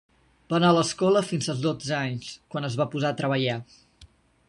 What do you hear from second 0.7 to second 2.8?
a escola fins als dotze anys, quan